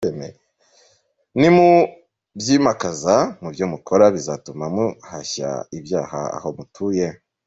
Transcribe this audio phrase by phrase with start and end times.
[1.39, 1.69] Ni mu
[2.39, 7.07] byimakaza mu byo mukora bizatuma muhashya ibyaha aho mutuye.